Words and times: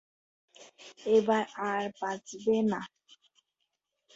এবার 1.09 1.43
আর 1.67 1.83
বাচঁবে 1.99 2.57
না। 2.71 2.81